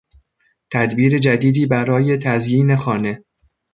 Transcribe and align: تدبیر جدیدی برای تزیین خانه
تدبیر 0.71 1.17
جدیدی 1.17 1.65
برای 1.65 2.17
تزیین 2.17 2.75
خانه 2.75 3.23